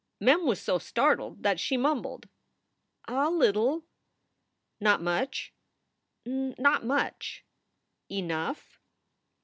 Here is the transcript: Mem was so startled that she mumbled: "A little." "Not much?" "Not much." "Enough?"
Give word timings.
Mem 0.19 0.47
was 0.47 0.59
so 0.59 0.79
startled 0.79 1.43
that 1.43 1.59
she 1.59 1.77
mumbled: 1.77 2.27
"A 3.07 3.29
little." 3.29 3.83
"Not 4.79 4.99
much?" 4.99 5.53
"Not 6.25 6.83
much." 6.83 7.43
"Enough?" 8.09 8.79